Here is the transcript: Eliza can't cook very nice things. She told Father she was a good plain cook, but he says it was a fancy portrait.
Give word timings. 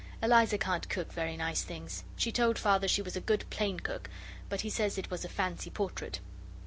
Eliza 0.19 0.57
can't 0.57 0.89
cook 0.89 1.13
very 1.13 1.37
nice 1.37 1.61
things. 1.61 2.03
She 2.15 2.31
told 2.31 2.57
Father 2.57 2.87
she 2.87 3.03
was 3.03 3.15
a 3.15 3.21
good 3.21 3.45
plain 3.51 3.79
cook, 3.79 4.09
but 4.49 4.61
he 4.61 4.69
says 4.71 4.97
it 4.97 5.11
was 5.11 5.23
a 5.23 5.29
fancy 5.29 5.69
portrait. 5.69 6.19